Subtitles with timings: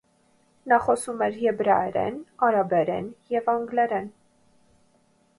[0.71, 2.17] Նա խոսում էր եբրայերեն,
[2.47, 4.09] արաբերեն և անգլերեն։